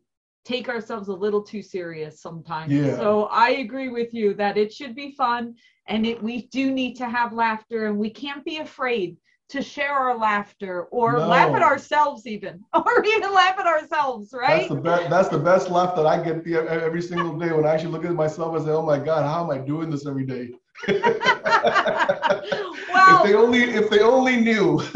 take 0.50 0.68
ourselves 0.68 1.08
a 1.08 1.14
little 1.14 1.42
too 1.42 1.62
serious 1.62 2.20
sometimes. 2.20 2.72
Yeah. 2.72 2.96
So 2.96 3.24
I 3.26 3.50
agree 3.64 3.88
with 3.88 4.12
you 4.12 4.34
that 4.34 4.56
it 4.56 4.72
should 4.72 4.94
be 4.94 5.12
fun 5.12 5.54
and 5.86 6.04
it, 6.04 6.22
we 6.22 6.46
do 6.48 6.72
need 6.72 6.94
to 6.96 7.08
have 7.08 7.32
laughter 7.32 7.86
and 7.86 7.96
we 7.96 8.10
can't 8.10 8.44
be 8.44 8.58
afraid 8.58 9.16
to 9.50 9.62
share 9.62 9.92
our 9.92 10.16
laughter 10.16 10.84
or 10.92 11.18
no. 11.18 11.26
laugh 11.26 11.54
at 11.54 11.62
ourselves 11.62 12.26
even 12.26 12.60
or 12.74 13.04
even 13.04 13.32
laugh 13.34 13.58
at 13.58 13.66
ourselves 13.66 14.32
right 14.32 14.68
that's 14.68 14.68
the 14.68 14.76
best 14.76 15.10
that's 15.10 15.28
the 15.28 15.38
best 15.38 15.70
laugh 15.70 15.96
that 15.96 16.06
i 16.06 16.22
get 16.22 16.46
every 16.68 17.02
single 17.02 17.36
day 17.36 17.50
when 17.50 17.66
i 17.66 17.74
actually 17.74 17.90
look 17.90 18.04
at 18.04 18.12
myself 18.12 18.54
and 18.54 18.64
say 18.64 18.70
oh 18.70 18.80
my 18.82 18.96
god 18.96 19.24
how 19.24 19.42
am 19.42 19.50
i 19.50 19.58
doing 19.58 19.90
this 19.90 20.06
every 20.06 20.24
day 20.24 20.50
well, 20.88 21.02
if 23.16 23.22
they 23.24 23.34
only 23.34 23.60
if 23.62 23.90
they 23.90 24.00
only 24.00 24.36
knew 24.36 24.80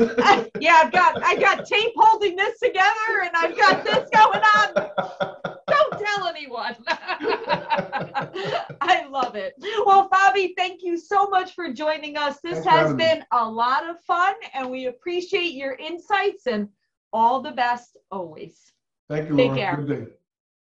yeah 0.61 0.81
i've 0.83 0.93
got 0.93 1.23
i 1.23 1.37
got 1.37 1.67
tape 1.67 1.93
holding 1.95 2.37
this 2.37 2.59
together 2.59 3.23
and 3.23 3.31
i've 3.37 3.57
got 3.57 3.85
this 3.85 4.09
going 4.11 4.41
on 4.41 4.91
Don't 5.67 5.99
tell 5.99 6.27
anyone. 6.29 6.77
I 8.81 9.07
love 9.09 9.35
it. 9.35 9.55
Well, 9.87 10.09
Fabi, 10.09 10.53
thank 10.57 10.83
you 10.83 10.99
so 10.99 11.27
much 11.27 11.55
for 11.55 11.73
joining 11.73 12.17
us. 12.17 12.41
This 12.43 12.65
Thanks 12.65 12.69
has 12.69 12.95
been 12.95 13.19
me. 13.21 13.25
a 13.33 13.49
lot 13.49 13.89
of 13.89 14.01
fun, 14.01 14.35
and 14.53 14.71
we 14.71 14.87
appreciate 14.87 15.55
your 15.55 15.75
insights 15.75 16.47
and 16.47 16.69
all 17.13 17.41
the 17.41 17.53
best 17.53 17.97
always. 18.11 18.73
Thank 19.09 19.31
you, 19.31 19.37
Take 19.37 19.49
Laura. 19.49 19.59
Care. 19.59 19.77
Good 19.77 19.89
day. 19.89 20.13